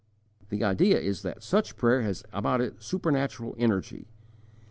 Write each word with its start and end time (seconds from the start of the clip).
The 0.49 0.63
idea 0.63 0.99
is 0.99 1.21
that 1.21 1.43
such 1.43 1.75
prayer 1.75 2.01
has 2.01 2.23
about 2.33 2.59
it 2.59 2.81
supernatural 2.81 3.53
energy. 3.59 4.07